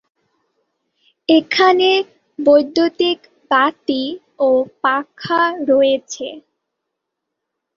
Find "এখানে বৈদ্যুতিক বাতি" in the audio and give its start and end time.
1.29-4.03